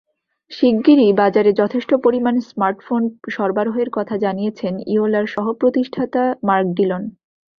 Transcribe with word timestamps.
শিগগিরই 0.51 1.11
বাজারে 1.13 1.51
যথেষ্ট 1.53 1.91
পরিমাণ 2.03 2.35
স্মার্টফোন 2.49 3.03
সরবরাহের 3.29 3.89
কথা 3.89 4.15
জানিয়েছেন 4.17 4.73
ইয়োলার 4.87 5.25
সহ-প্রতিষ্ঠাতা 5.27 6.23
মার্ক 6.43 6.67
ডিলন। 6.73 7.03